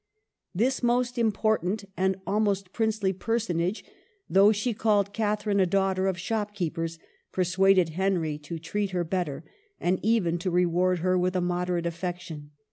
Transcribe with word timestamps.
This 0.55 0.81
most 0.81 1.19
important 1.19 1.85
and 1.95 2.19
almost 2.25 2.73
princely 2.73 3.13
per 3.13 3.37
sonage, 3.37 3.83
though 4.27 4.51
she 4.51 4.73
called 4.73 5.13
Catherine 5.13 5.59
a 5.59 5.67
daughter 5.67 6.07
of 6.07 6.17
shopkeepers, 6.19 6.97
persuaded 7.31 7.89
Henry 7.89 8.39
to 8.39 8.57
treat 8.57 8.89
her 8.97 9.03
better, 9.03 9.43
and 9.79 9.99
even 10.01 10.39
to 10.39 10.49
reward 10.49 10.97
her 11.05 11.19
with 11.19 11.35
a 11.35 11.39
moderate 11.41 11.85
affection. 11.85 12.49